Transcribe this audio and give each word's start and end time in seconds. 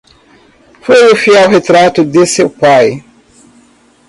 Foi 0.83 1.05
o 1.13 1.15
fiel 1.15 1.47
retrato 1.47 2.03
de 2.03 2.25
seu 2.25 2.49
pai. 2.49 3.03